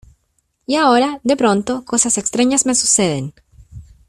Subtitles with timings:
[0.65, 3.35] Y ahora, de pronto, cosas extrañas me suceden